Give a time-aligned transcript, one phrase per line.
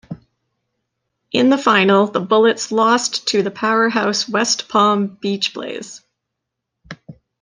[1.31, 6.01] In the final the Bullets lost to the powerhouse West Palm Beach Blaze.